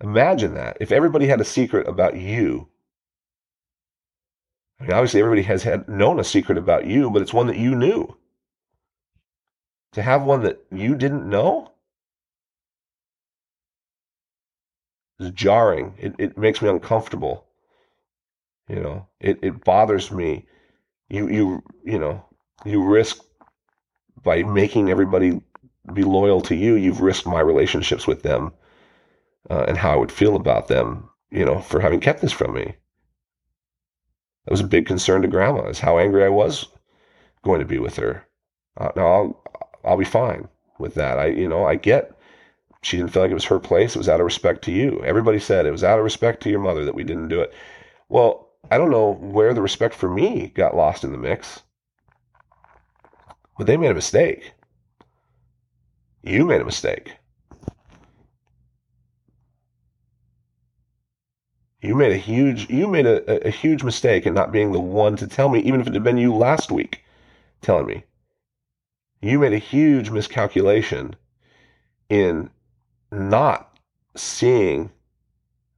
[0.01, 0.77] Imagine that.
[0.81, 2.69] If everybody had a secret about you,
[4.79, 7.57] I mean, obviously everybody has had known a secret about you, but it's one that
[7.57, 8.17] you knew.
[9.93, 11.71] To have one that you didn't know
[15.19, 15.95] is jarring.
[15.97, 17.45] It, it makes me uncomfortable.
[18.67, 20.45] You know, it, it bothers me.
[21.07, 22.25] You, you, you know,
[22.65, 23.23] you risk
[24.21, 25.41] by making everybody
[25.93, 28.51] be loyal to you, you've risked my relationships with them
[29.49, 32.53] uh, and how I would feel about them, you know, for having kept this from
[32.53, 32.75] me.
[34.45, 36.67] That was a big concern to grandma, is how angry I was
[37.43, 38.25] going to be with her.
[38.77, 39.43] Uh, now I'll
[39.83, 40.47] I'll be fine
[40.79, 41.17] with that.
[41.19, 42.15] I you know I get
[42.81, 43.95] she didn't feel like it was her place.
[43.95, 45.01] It was out of respect to you.
[45.03, 47.51] Everybody said it was out of respect to your mother that we didn't do it.
[48.09, 51.63] Well, I don't know where the respect for me got lost in the mix,
[53.57, 54.53] but they made a mistake.
[56.21, 57.17] You made a mistake.
[61.85, 65.15] You made a huge you made a, a huge mistake in not being the one
[65.17, 67.03] to tell me, even if it had been you last week
[67.61, 68.03] telling me.
[69.21, 71.15] You made a huge miscalculation
[72.09, 72.49] in
[73.11, 73.77] not
[74.15, 74.89] seeing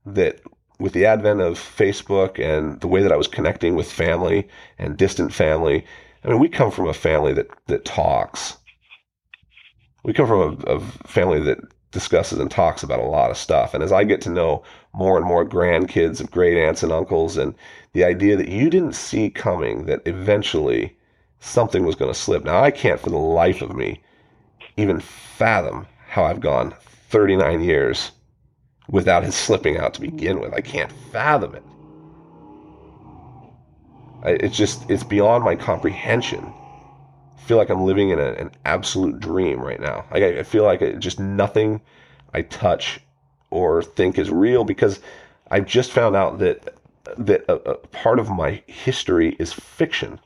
[0.06, 0.40] that
[0.80, 4.96] with the advent of Facebook and the way that I was connecting with family and
[4.96, 5.86] distant family,
[6.24, 8.56] I mean, we come from a family that, that talks.
[10.04, 11.60] We come from a, a family that
[11.92, 13.74] discusses and talks about a lot of stuff.
[13.74, 17.38] And as I get to know more and more grandkids of great aunts and uncles,
[17.38, 17.56] and
[17.94, 20.98] the idea that you didn't see coming that eventually
[21.40, 22.44] something was going to slip.
[22.44, 24.02] Now, I can't for the life of me
[24.76, 26.74] even fathom how I've gone
[27.10, 28.12] 39 years
[28.90, 30.54] without it slipping out to begin with.
[30.54, 31.64] I can't fathom it.
[34.24, 36.54] I, it's just, it's beyond my comprehension.
[37.38, 40.06] Feel like I'm living in a, an absolute dream right now.
[40.12, 41.82] Like I, feel like it, just nothing
[42.34, 43.00] I touch
[43.50, 45.00] or think is real because
[45.50, 46.74] I've just found out that
[47.18, 50.20] that a, a part of my history is fiction.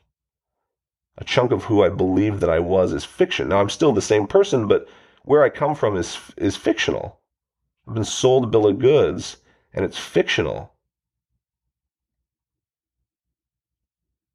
[1.18, 3.50] A chunk of who I believed that I was is fiction.
[3.50, 4.88] Now I'm still the same person, but
[5.24, 7.20] where I come from is is fictional.
[7.88, 9.38] I've been sold a bill of goods
[9.74, 10.74] and it's fictional.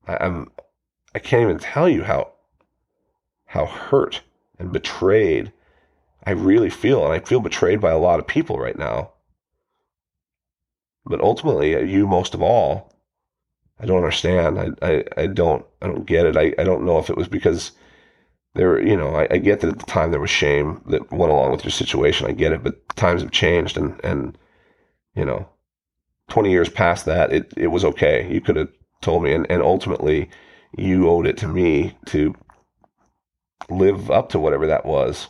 [0.06, 0.50] I, I'm
[1.14, 2.32] I can't even tell you how
[3.56, 4.22] how hurt
[4.58, 5.52] and betrayed
[6.26, 9.12] I really feel, and I feel betrayed by a lot of people right now.
[11.04, 12.92] But ultimately, you most of all,
[13.78, 14.58] I don't understand.
[14.58, 16.36] I, I, I don't I don't get it.
[16.36, 17.72] I, I don't know if it was because
[18.54, 21.30] there, you know, I, I, get that at the time there was shame that went
[21.30, 22.26] along with your situation.
[22.26, 24.36] I get it, but times have changed, and and
[25.14, 25.48] you know,
[26.28, 28.28] twenty years past that, it it was okay.
[28.32, 30.28] You could have told me, and and ultimately,
[30.76, 32.34] you owed it to me to
[33.68, 35.28] live up to whatever that was.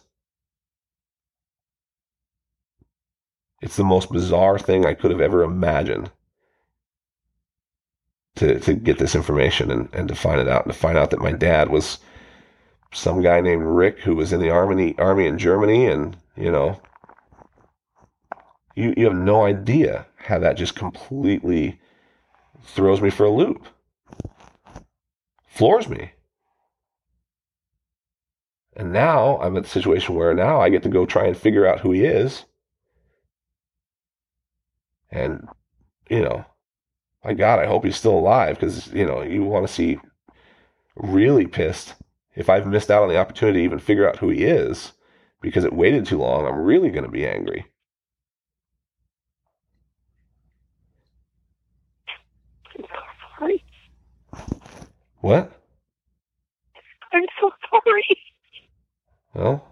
[3.62, 6.10] It's the most bizarre thing I could have ever imagined
[8.36, 11.10] to to get this information and, and to find it out and to find out
[11.10, 11.98] that my dad was
[12.92, 16.80] some guy named Rick who was in the army army in Germany and you know
[18.74, 21.80] you you have no idea how that just completely
[22.62, 23.66] throws me for a loop
[25.46, 26.12] floors me
[28.76, 31.66] and now I'm at the situation where now I get to go try and figure
[31.66, 32.44] out who he is
[35.10, 35.48] and
[36.08, 36.44] you know
[37.24, 39.98] my god I hope he's still alive because you know you want to see
[40.96, 41.94] really pissed
[42.36, 44.92] if I've missed out on the opportunity to even figure out who he is
[45.40, 47.66] because it waited too long, I'm really going to be angry.
[53.38, 53.64] sorry.
[55.20, 55.52] What?
[57.12, 58.18] I'm so sorry.
[59.36, 59.64] Well,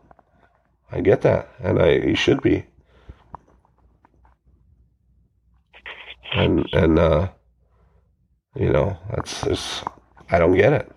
[0.92, 2.66] I get that, and I should be.
[6.32, 7.28] And and uh,
[8.56, 9.84] you know that's just
[10.30, 10.90] I don't get it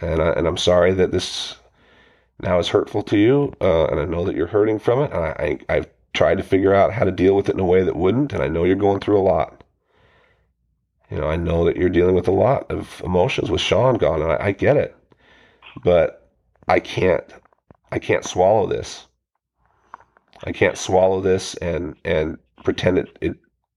[0.00, 1.56] and I, and I'm sorry that this
[2.40, 5.12] now is hurtful to you, uh, and I know that you're hurting from it.
[5.12, 7.82] I, I I've tried to figure out how to deal with it in a way
[7.82, 9.64] that wouldn't, and I know you're going through a lot.
[11.10, 14.22] You know, I know that you're dealing with a lot of emotions with Sean gone,
[14.22, 14.96] and I, I get it,
[15.84, 16.27] but
[16.68, 17.24] I can't
[17.90, 19.06] I can't swallow this.
[20.44, 23.36] I can't swallow this and and pretend it, it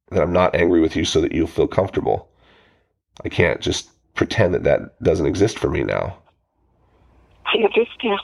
[0.10, 2.30] that I'm not angry with you so that you'll feel comfortable.
[3.23, 6.17] I can't just pretend that that doesn't exist for me now.
[7.45, 8.19] I understand.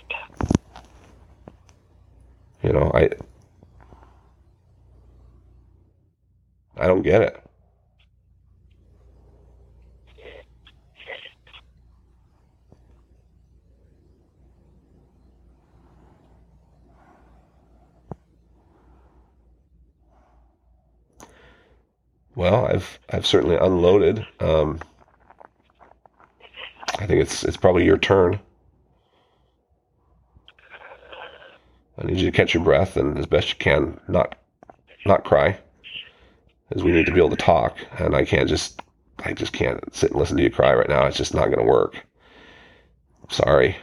[2.61, 3.09] You know, I
[6.77, 7.46] I don't get it.
[22.37, 24.23] Well, I've I've certainly unloaded.
[24.39, 24.79] Um,
[26.99, 28.39] I think it's it's probably your turn.
[31.97, 34.35] I need you to catch your breath and as best you can not
[35.03, 35.57] not cry.
[36.69, 37.75] As we need to be able to talk.
[37.97, 38.83] And I can't just
[39.17, 41.07] I just can't sit and listen to you cry right now.
[41.07, 42.05] It's just not gonna work.
[43.29, 43.75] Sorry.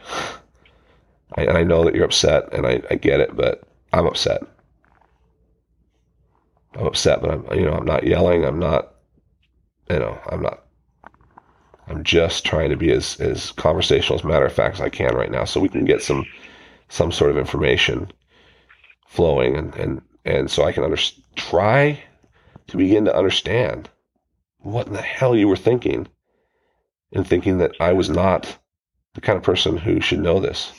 [1.37, 4.43] I, I know that you're upset and I, I get it, but I'm upset.
[6.75, 8.95] I'm upset, but I'm you know, I'm not yelling, I'm not
[9.89, 10.63] you know, I'm not
[11.87, 15.15] I'm just trying to be as, as conversational as matter of fact as I can
[15.15, 16.25] right now so we can get some
[16.89, 18.11] some sort of information
[19.07, 20.97] flowing and and, and so I can under,
[21.35, 22.03] try
[22.67, 23.89] to begin to understand
[24.59, 26.07] what in the hell you were thinking
[27.13, 28.57] and thinking that I was not
[29.13, 30.71] the kind of person who should know this.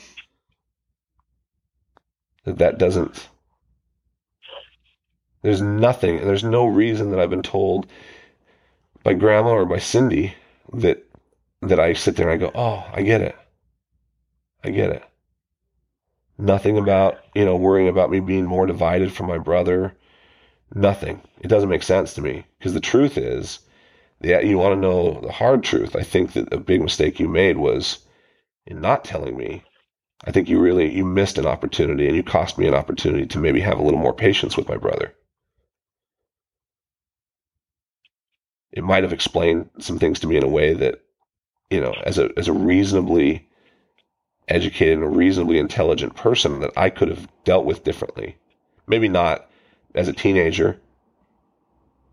[2.44, 3.28] That that doesn't
[5.46, 7.86] there's nothing there's no reason that I've been told
[9.04, 10.34] by grandma or by Cindy
[10.72, 11.06] that
[11.62, 13.36] that I sit there and I go, oh, I get it.
[14.64, 15.04] I get it.
[16.36, 19.96] Nothing about, you know, worrying about me being more divided from my brother.
[20.74, 21.22] Nothing.
[21.40, 23.60] It doesn't make sense to me because the truth is,
[24.20, 25.94] yeah, you want to know the hard truth.
[25.94, 28.00] I think that a big mistake you made was
[28.66, 29.62] in not telling me.
[30.24, 33.38] I think you really you missed an opportunity and you cost me an opportunity to
[33.38, 35.14] maybe have a little more patience with my brother.
[38.76, 41.00] It might have explained some things to me in a way that,
[41.70, 43.48] you know, as a as a reasonably
[44.48, 48.36] educated and reasonably intelligent person that I could have dealt with differently.
[48.86, 49.50] Maybe not
[49.94, 50.78] as a teenager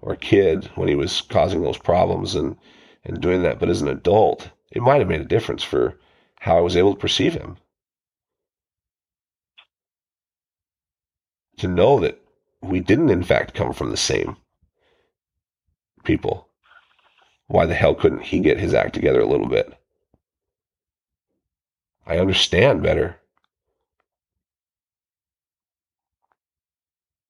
[0.02, 2.56] or a kid when he was causing those problems and,
[3.04, 6.00] and doing that, but as an adult, it might have made a difference for
[6.40, 7.58] how I was able to perceive him.
[11.58, 12.22] To know that
[12.62, 14.38] we didn't, in fact, come from the same
[16.06, 16.48] people.
[17.54, 19.78] Why the hell couldn't he get his act together a little bit?
[22.04, 23.20] I understand better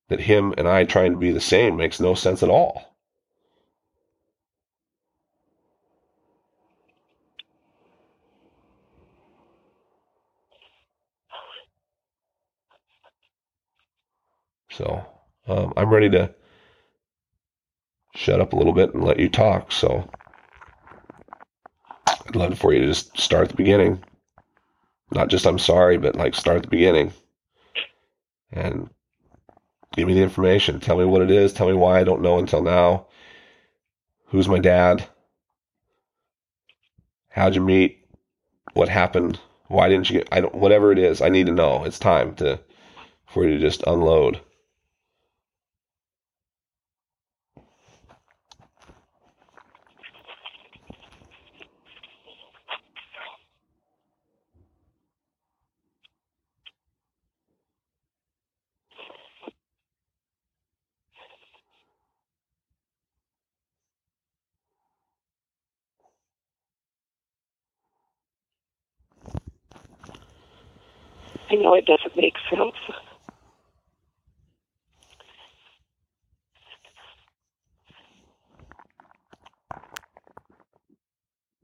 [0.07, 2.95] that him and I trying to be the same makes no sense at all.
[14.71, 15.05] So
[15.47, 16.33] um, I'm ready to
[18.15, 19.71] shut up a little bit and let you talk.
[19.71, 20.09] So
[22.07, 24.03] I'd love for you to just start at the beginning.
[25.11, 27.13] Not just I'm sorry, but like start at the beginning
[28.51, 28.89] and
[29.95, 30.79] give me the information.
[30.79, 31.53] Tell me what it is.
[31.53, 33.07] Tell me why I don't know until now.
[34.27, 35.07] Who's my dad?
[37.29, 37.99] How'd you meet?
[38.73, 39.39] What happened?
[39.67, 41.83] Why didn't you get, I don't, whatever it is, I need to know.
[41.83, 42.59] It's time to,
[43.27, 44.39] for you to just unload.
[71.53, 72.73] I know it doesn't make sense.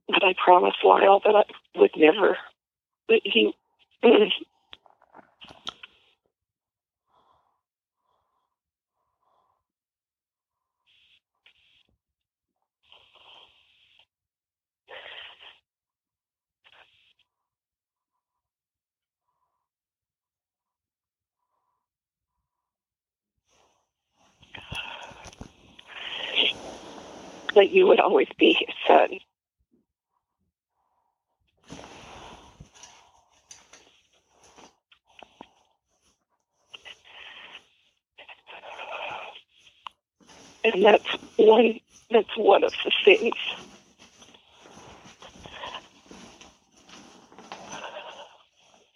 [0.07, 1.43] But I promised Lyle that I
[1.79, 2.37] would never,
[3.07, 3.55] that he,
[27.59, 29.19] that you would always be his son.
[40.63, 41.03] And that's
[41.35, 43.35] one that's one of the things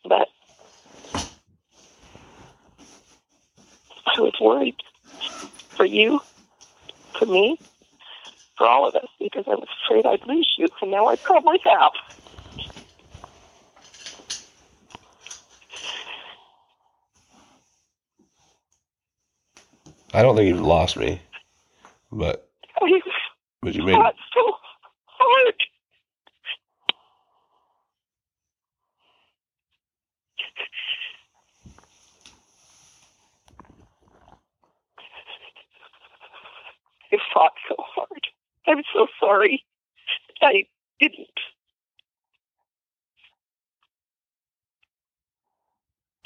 [0.10, 0.28] that
[4.06, 4.76] I was worried
[5.76, 6.22] for you,
[7.20, 7.60] for me,
[8.64, 11.58] for all of us, because I was afraid I'd lose you, and now I probably
[11.66, 11.92] have.
[20.14, 21.22] I don't think you've lost me,
[22.10, 22.50] but
[23.62, 24.52] but you made fought so
[25.08, 25.56] hard.
[37.12, 38.22] I fought so hard.
[38.68, 39.64] I'm so sorry.
[40.42, 40.66] I
[41.00, 41.28] didn't.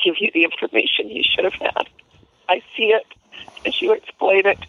[0.03, 1.89] Give you the information you should have had.
[2.47, 3.05] I see it
[3.65, 4.59] as you explain it.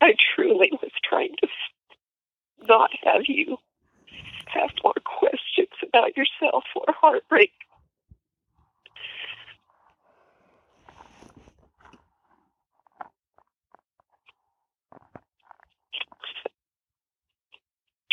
[0.00, 1.48] I truly was trying to
[2.68, 3.58] not have you
[4.46, 7.52] have more questions about yourself or heartbreak.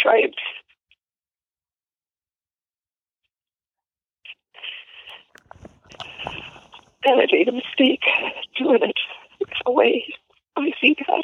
[0.05, 0.33] And
[7.05, 8.01] and I made a mistake
[8.57, 8.95] doing it
[9.65, 10.05] the way
[10.55, 11.23] I see that.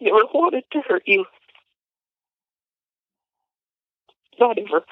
[0.00, 1.24] Never wanted to hurt you.
[4.38, 4.84] Not ever.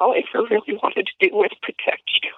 [0.00, 2.30] All I ever really wanted to do was protect you.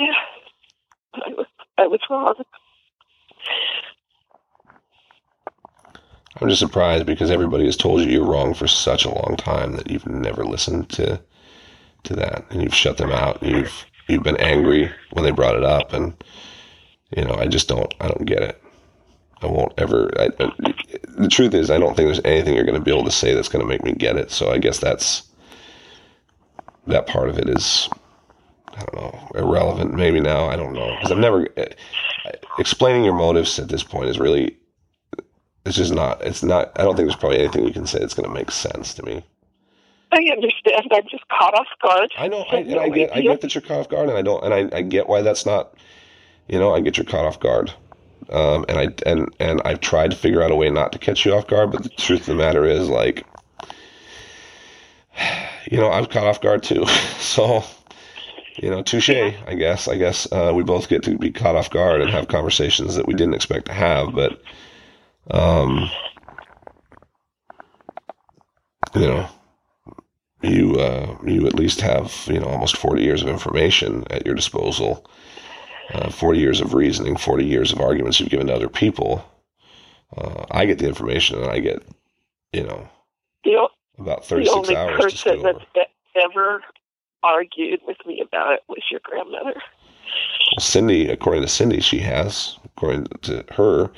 [0.00, 0.14] Yeah,
[1.14, 1.46] I was,
[1.78, 2.34] I was wrong.
[6.40, 9.72] I'm just surprised because everybody has told you you're wrong for such a long time
[9.76, 11.20] that you've never listened to
[12.04, 13.42] to that, and you've shut them out.
[13.42, 16.14] And you've you've been angry when they brought it up, and
[17.16, 18.62] you know I just don't I don't get it.
[19.42, 20.10] I won't ever.
[20.18, 20.28] I,
[21.08, 23.34] the truth is, I don't think there's anything you're going to be able to say
[23.34, 24.30] that's going to make me get it.
[24.30, 25.24] So I guess that's
[26.86, 27.88] that part of it is
[28.68, 29.94] I don't know irrelevant.
[29.94, 31.66] Maybe now I don't know because I've never eh,
[32.58, 34.57] explaining your motives at this point is really
[35.66, 38.14] it's just not it's not i don't think there's probably anything you can say that's
[38.14, 39.24] going to make sense to me.
[40.10, 40.88] I understand.
[40.90, 42.10] I'm just caught off guard.
[42.16, 44.22] i know I, and I get i get that you're caught off guard and i
[44.22, 45.74] don't and I, I get why that's not
[46.48, 47.72] you know i get you're caught off guard.
[48.30, 51.24] Um, and i and and i've tried to figure out a way not to catch
[51.24, 53.26] you off guard but the truth of the matter is like
[55.70, 56.84] you know i was caught off guard too.
[57.18, 57.62] So
[58.56, 59.86] you know touche i guess.
[59.86, 63.06] I guess uh, we both get to be caught off guard and have conversations that
[63.06, 64.42] we didn't expect to have but
[65.30, 65.90] um,
[68.94, 69.28] you know,
[70.42, 74.34] you uh, you at least have you know almost forty years of information at your
[74.34, 75.04] disposal,
[75.92, 79.24] uh, forty years of reasoning, forty years of arguments you've given to other people.
[80.16, 81.82] Uh, I get the information, and I get
[82.52, 82.88] you know
[83.44, 83.68] the,
[83.98, 85.52] about thirty six hours over.
[85.74, 86.62] That ever
[87.22, 89.54] argued with me about it was your grandmother.
[89.54, 92.58] Well, Cindy, according to Cindy, she has.
[92.64, 93.90] According to her,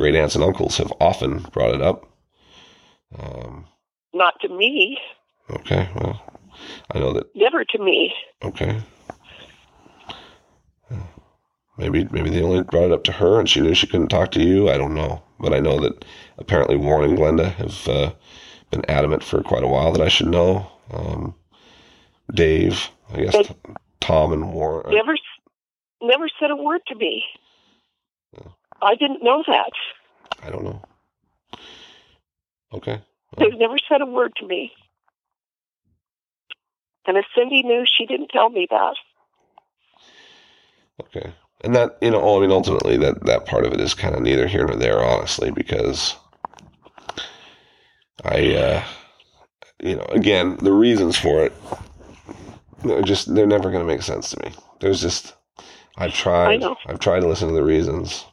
[0.00, 2.06] great aunts and uncles have often brought it up.
[3.18, 3.66] Um,
[4.14, 4.98] Not to me.
[5.50, 6.40] Okay, well,
[6.90, 7.26] I know that.
[7.36, 8.10] Never to me.
[8.42, 8.80] Okay.
[11.76, 14.32] Maybe maybe they only brought it up to her, and she knew she couldn't talk
[14.32, 14.70] to you.
[14.70, 16.04] I don't know, but I know that
[16.38, 18.12] apparently Warren and Glenda have uh,
[18.70, 20.70] been adamant for quite a while that I should know.
[20.92, 21.34] Um,
[22.34, 23.56] Dave, I guess but
[24.00, 24.94] Tom and Warren.
[24.94, 25.16] Never,
[26.02, 27.22] never said a word to me.
[28.82, 29.72] I didn't know that.
[30.42, 30.82] I don't know.
[32.72, 33.00] Okay.
[33.38, 34.72] They've never said a word to me.
[37.06, 38.94] And if Cindy knew, she didn't tell me that.
[41.00, 41.32] Okay.
[41.62, 44.22] And that, you know, I mean, ultimately, that, that part of it is kind of
[44.22, 46.16] neither here nor there, honestly, because
[48.24, 48.84] I, uh,
[49.82, 51.52] you know, again, the reasons for it,
[52.84, 54.52] they're just, they're never going to make sense to me.
[54.80, 55.34] There's just,
[55.98, 56.76] I've tried, I know.
[56.86, 58.24] I've tried to listen to the reasons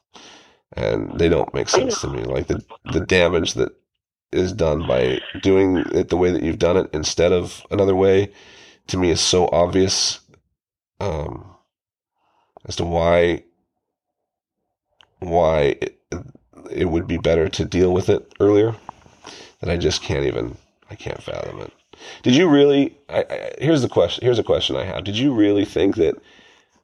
[0.78, 2.23] and they don't make sense to me.
[2.23, 2.63] Like the
[2.93, 3.75] the damage that
[4.32, 8.32] is done by doing it the way that you've done it instead of another way,
[8.88, 10.19] to me is so obvious
[10.99, 11.55] um,
[12.65, 13.43] as to why
[15.19, 15.99] why it,
[16.71, 18.75] it would be better to deal with it earlier
[19.61, 20.57] that I just can't even
[20.91, 21.73] I can't fathom it.
[22.21, 22.95] Did you really?
[23.09, 24.23] I, I, here's the question.
[24.23, 25.03] Here's a question I have.
[25.03, 26.21] Did you really think that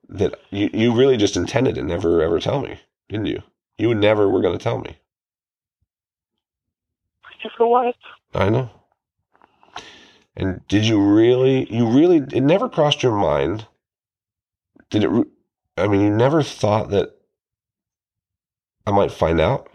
[0.09, 2.79] that you, you really just intended to never ever tell me?
[3.09, 3.43] Didn't you?
[3.83, 4.95] You never were going to tell me.
[7.57, 7.95] For what?
[8.33, 8.69] I know.
[10.37, 13.67] And did you really, you really, it never crossed your mind.
[14.89, 15.27] Did it,
[15.75, 17.09] I mean, you never thought that
[18.87, 19.67] I might find out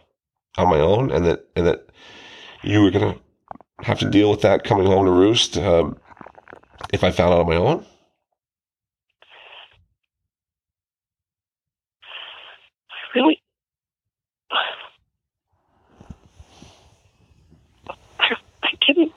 [0.57, 1.91] on my own and that, and that
[2.63, 5.91] you were going to have to deal with that coming home to roost uh,
[6.95, 7.85] if I found out on my own?
[13.15, 13.43] Really?
[18.89, 19.13] didn't.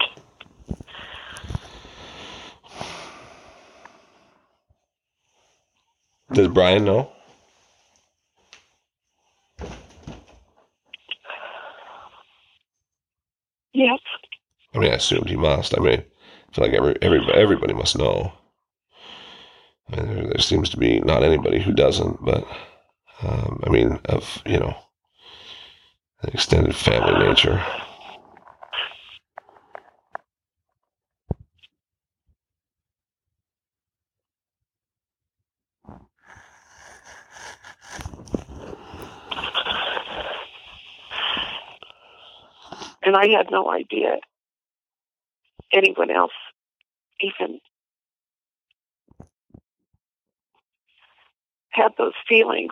[6.34, 7.12] Does Brian know?
[13.74, 14.00] Yes.
[14.74, 15.78] I mean, I assumed he must.
[15.78, 18.32] I mean, I feel like every, everybody, everybody must know.
[19.92, 22.46] I mean, there, there, seems to be not anybody who doesn't, but
[23.24, 24.76] um, I mean, of you know,
[26.24, 27.64] extended family nature.
[43.12, 44.20] And I had no idea
[45.74, 46.32] anyone else
[47.20, 47.60] even
[51.72, 52.72] had those feelings.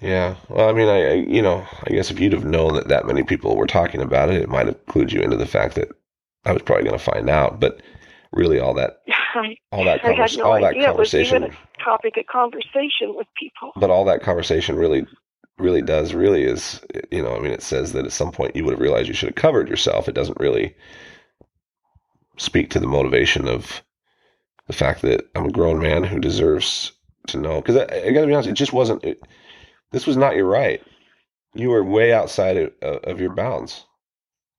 [0.00, 0.36] Yeah.
[0.48, 3.06] Well, I mean, I, I, you know, I guess if you'd have known that that
[3.06, 5.90] many people were talking about it, it might have clued you into the fact that
[6.44, 7.60] I was probably going to find out.
[7.60, 7.82] But
[8.32, 9.02] really, all that,
[9.72, 13.14] all that, I had no all that idea was even conversation, a topic of conversation
[13.14, 13.72] with people.
[13.76, 15.06] but all that conversation really,
[15.58, 16.80] really does really is,
[17.10, 19.14] you know, I mean, it says that at some point you would have realized you
[19.14, 20.08] should have covered yourself.
[20.08, 20.74] It doesn't really
[22.36, 23.82] speak to the motivation of
[24.66, 26.92] the fact that I'm a grown man who deserves
[27.28, 27.60] to know.
[27.60, 29.04] Because I, I got to be honest, it just wasn't.
[29.04, 29.22] It,
[29.90, 30.82] this was not your right.
[31.54, 33.84] You were way outside of, of your bounds.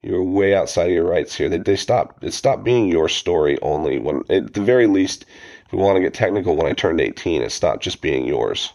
[0.04, 1.48] You were way outside of your rights here.
[1.48, 2.24] They, they stopped.
[2.24, 5.26] It stopped being your story only when, at the very least,
[5.66, 8.74] if we want to get technical, when I turned 18, it stopped just being yours.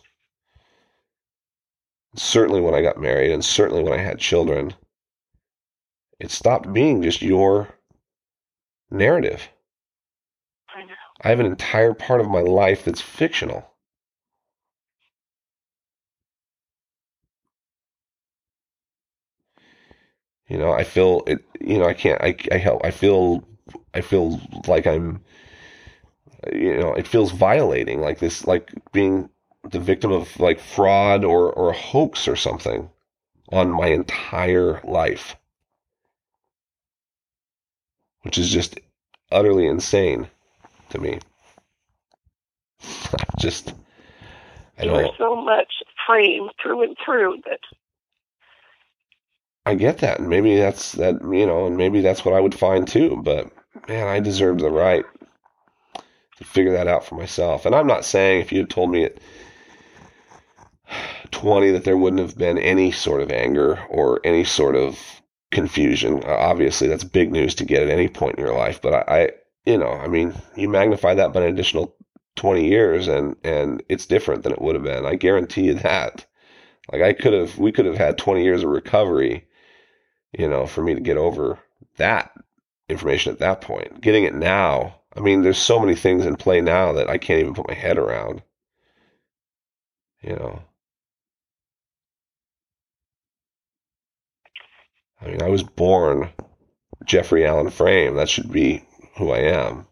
[2.17, 4.73] Certainly when I got married, and certainly when I had children,
[6.19, 7.69] it stopped being just your
[8.91, 9.51] narrative.
[10.75, 10.95] I know.
[11.21, 13.68] I have an entire part of my life that's fictional.
[20.49, 21.45] You know, I feel it.
[21.61, 22.21] You know, I can't.
[22.23, 22.85] I I help.
[22.85, 23.45] I feel.
[23.95, 25.23] I feel like I'm.
[26.53, 29.29] You know, it feels violating, like this, like being
[29.71, 32.89] the victim of like fraud or or a hoax or something
[33.53, 35.37] on my entire life,
[38.23, 38.79] which is just
[39.31, 40.29] utterly insane
[40.91, 41.19] to me.
[43.39, 43.75] just,
[44.79, 45.15] I don't.
[45.19, 45.73] so much
[46.07, 47.61] framed through and through that
[49.69, 51.21] I get that, and maybe that's that.
[51.21, 53.21] You know, and maybe that's what I would find too.
[53.23, 53.51] But
[53.87, 55.05] man, I deserve the right
[56.39, 57.67] to figure that out for myself.
[57.67, 59.19] And I'm not saying if you had told me at
[61.33, 64.99] 20 that there wouldn't have been any sort of anger or any sort of
[65.51, 66.25] confusion.
[66.25, 68.81] Obviously, that's big news to get at any point in your life.
[68.81, 69.31] But I, I
[69.67, 71.95] you know, I mean, you magnify that by an additional
[72.37, 75.05] 20 years, and and it's different than it would have been.
[75.05, 76.25] I guarantee you that.
[76.91, 79.47] Like I could have, we could have had 20 years of recovery,
[80.33, 81.59] you know, for me to get over
[81.97, 82.33] that
[82.89, 84.01] information at that point.
[84.01, 87.41] Getting it now, I mean, there's so many things in play now that I can't
[87.41, 88.43] even put my head around.
[90.23, 90.63] You know.
[95.21, 96.31] I mean, I was born
[97.05, 98.15] Jeffrey Allen Frame.
[98.17, 98.85] That should be
[99.17, 99.87] who I am.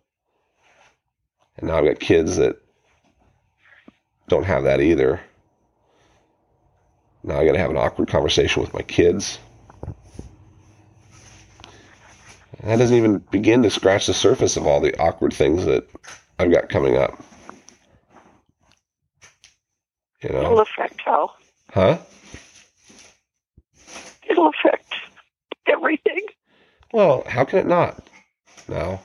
[1.56, 2.60] And now I've got kids that
[4.28, 5.20] don't have that either.
[7.24, 9.38] Now I got to have an awkward conversation with my kids.
[12.45, 15.86] And that doesn't even begin to scratch the surface of all the awkward things that
[16.38, 17.22] I've got coming up.
[20.22, 20.40] You know?
[20.40, 21.30] it'll affect how
[21.72, 21.98] Huh?
[24.28, 24.92] it'll affect
[25.66, 26.22] everything.
[26.92, 28.08] Well, how can it not?
[28.68, 29.00] No.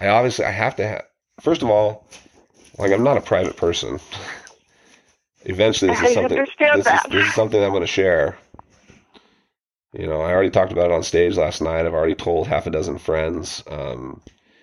[0.00, 1.04] I obviously I have to have.
[1.40, 2.06] First of all,
[2.78, 4.00] like I'm not a private person.
[5.44, 6.38] Eventually, this is I something.
[6.38, 8.36] understand this is this is something I'm going to share.
[9.96, 11.86] You know, I already talked about it on stage last night.
[11.86, 14.20] I've already told half a dozen friends um,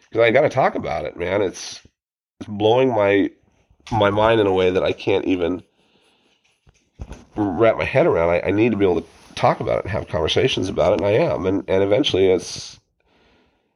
[0.10, 1.42] because I got to talk about it, man.
[1.42, 1.82] It's
[2.40, 3.32] it's blowing my
[3.92, 5.64] my mind in a way that I can't even
[7.36, 8.30] wrap my head around.
[8.30, 11.02] I, I need to be able to talk about it and have conversations about it,
[11.02, 11.46] and I am.
[11.46, 12.80] And and eventually, it's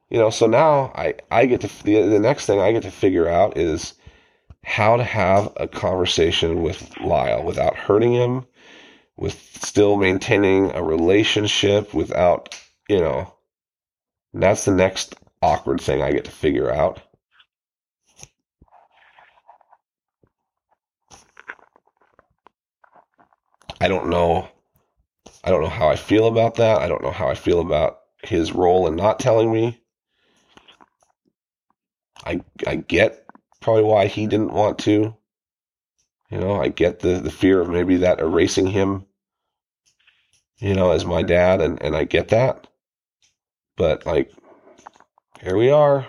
[0.09, 0.29] you know.
[0.29, 3.57] So now I I get to the the next thing I get to figure out
[3.57, 3.93] is
[4.65, 8.45] how to have a conversation with Lyle without hurting him,
[9.17, 12.59] with still maintaining a relationship without
[12.89, 13.31] you know.
[14.33, 17.01] That's the next awkward thing I get to figure out.
[23.79, 24.49] I don't know.
[25.43, 26.81] I don't know how I feel about that.
[26.81, 29.81] I don't know how I feel about his role in not telling me.
[32.25, 33.25] I I get
[33.61, 35.15] probably why he didn't want to.
[36.35, 39.05] You know, I get the the fear of maybe that erasing him.
[40.57, 42.67] You know, as my dad, and and I get that.
[43.77, 44.33] But like,
[45.41, 46.05] here we are.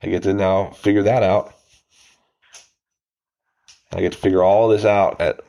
[0.00, 1.52] I get to now figure that out.
[3.92, 5.40] I get to figure all this out at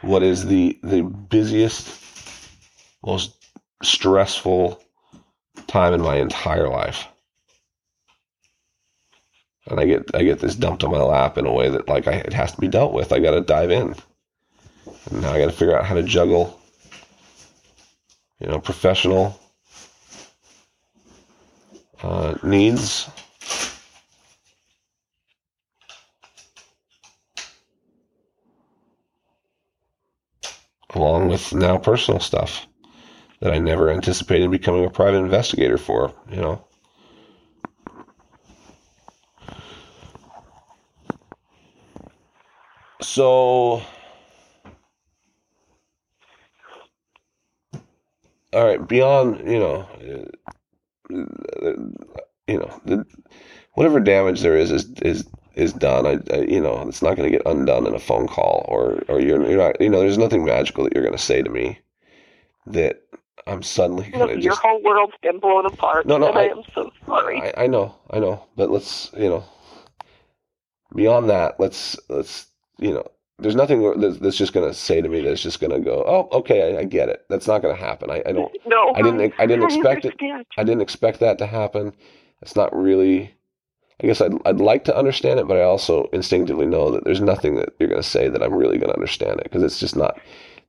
[0.00, 2.00] what is the the busiest,
[3.04, 3.36] most
[3.84, 4.82] stressful
[5.68, 7.06] time in my entire life.
[9.68, 12.06] And I get I get this dumped on my lap in a way that like
[12.06, 13.12] I, it has to be dealt with.
[13.12, 13.94] I got to dive in.
[15.10, 16.60] And now I got to figure out how to juggle,
[18.40, 19.38] you know, professional
[22.02, 23.08] uh, needs
[30.94, 32.66] along with now personal stuff
[33.40, 36.65] that I never anticipated becoming a private investigator for, you know.
[43.16, 43.80] So,
[48.52, 49.88] all right, beyond, you know,
[51.10, 51.72] uh,
[52.46, 53.06] you know, the,
[53.72, 56.04] whatever damage there is, is, is, is done.
[56.04, 59.02] I, I you know, it's not going to get undone in a phone call or,
[59.08, 61.48] or you're, you're not, you know, there's nothing magical that you're going to say to
[61.48, 61.78] me
[62.66, 63.00] that
[63.46, 66.04] I'm suddenly going to your just, whole world's been blown apart.
[66.04, 67.40] No, no, I, I, am so sorry.
[67.40, 69.44] I, I know, I know, but let's, you know,
[70.94, 72.48] beyond that, let's, let's,
[72.78, 73.06] you know,
[73.38, 76.04] there's nothing that's, that's just going to say to me that's just going to go,
[76.06, 77.24] oh, okay, I, I get it.
[77.28, 78.10] That's not going to happen.
[78.10, 78.56] I, I don't.
[78.66, 80.14] no, I didn't- I didn't expect it.
[80.56, 81.92] I didn't expect that to happen.
[82.42, 83.34] It's not really.
[84.02, 87.20] I guess I'd, I'd like to understand it, but I also instinctively know that there's
[87.20, 89.80] nothing that you're going to say that I'm really going to understand it because it's
[89.80, 90.20] just not.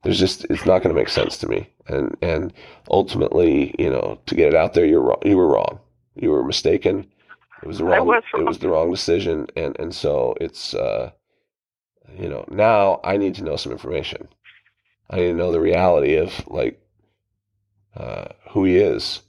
[0.02, 2.52] There's just it's not going to make sense to me, and and
[2.90, 5.20] ultimately, you know, to get it out there, you're wrong.
[5.24, 5.78] You were wrong.
[6.14, 7.06] You were mistaken.
[7.62, 8.06] It was the I wrong.
[8.06, 10.74] was It was the wrong decision, and and so it's.
[10.74, 11.10] uh
[12.16, 14.28] you know, now I need to know some information.
[15.10, 16.80] I need to know the reality of like
[17.96, 19.22] uh, who he is.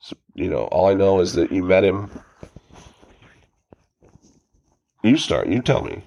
[0.00, 2.10] So, you know, all I know is that you met him.
[5.02, 5.48] You start.
[5.48, 6.04] You tell me.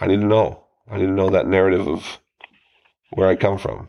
[0.00, 0.64] I need to know.
[0.90, 2.18] I need to know that narrative of
[3.10, 3.88] where I come from.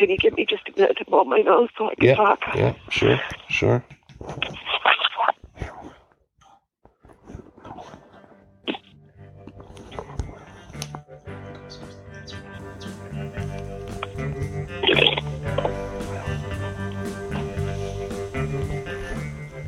[0.00, 2.14] Can you give me just a minute to blow my nose so I can Yeah.
[2.14, 2.40] talk?
[2.56, 3.20] Yeah, sure,
[3.50, 3.84] sure.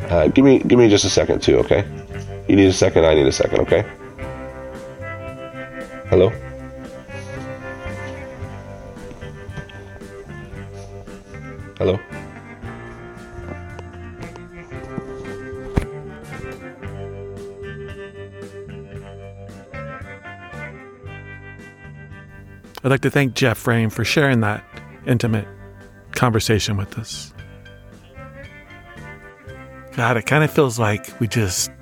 [0.08, 1.84] Uh, give me, give me just a second too, okay?
[2.48, 3.04] You need a second.
[3.04, 3.84] I need a second, okay?
[6.08, 6.32] Hello.
[11.82, 11.98] Hello.
[22.84, 24.64] I'd like to thank Jeff Frame for sharing that
[25.08, 25.48] intimate
[26.12, 27.34] conversation with us.
[29.96, 31.72] God, it kind of feels like we just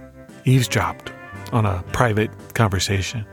[0.47, 1.13] eavesdropped
[1.53, 3.27] on a private conversation.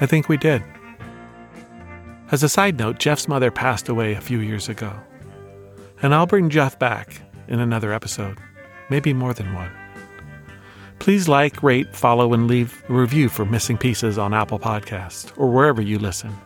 [0.00, 0.62] I think we did.
[2.34, 4.92] As a side note, Jeff's mother passed away a few years ago.
[6.02, 8.38] And I'll bring Jeff back in another episode,
[8.90, 9.70] maybe more than one.
[10.98, 15.48] Please like, rate, follow, and leave a review for Missing Pieces on Apple Podcasts or
[15.48, 16.36] wherever you listen.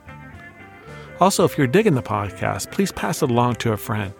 [1.20, 4.12] Also, if you're digging the podcast, please pass it along to a friend.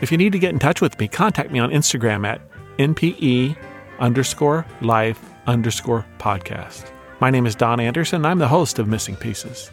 [0.00, 2.40] If you need to get in touch with me, contact me on Instagram at
[2.78, 3.56] npe
[4.00, 6.90] underscore life underscore podcast.
[7.20, 8.26] My name is Don Anderson.
[8.26, 9.70] I'm the host of Missing Pieces.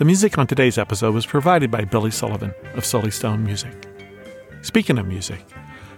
[0.00, 3.86] The music on today's episode was provided by Billy Sullivan of Sully Stone Music.
[4.62, 5.44] Speaking of music,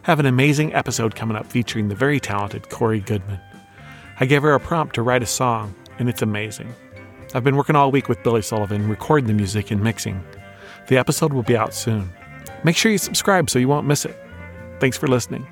[0.03, 3.39] have an amazing episode coming up featuring the very talented Corey Goodman.
[4.19, 6.75] I gave her a prompt to write a song, and it's amazing.
[7.33, 10.21] I've been working all week with Billy Sullivan, recording the music and mixing.
[10.89, 12.11] The episode will be out soon.
[12.65, 14.21] Make sure you subscribe so you won't miss it.
[14.81, 15.47] Thanks for listening.